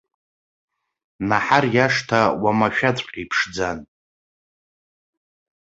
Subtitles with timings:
[1.29, 3.79] Наҳар иашҭа уамашәаҵәҟьа иԥшӡан.